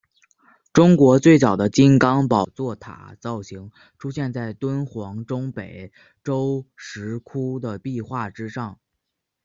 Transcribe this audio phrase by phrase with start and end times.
[0.73, 5.91] 中国最早的金刚宝座塔造型出现在敦煌中北
[6.23, 8.79] 周石窟的壁画之上。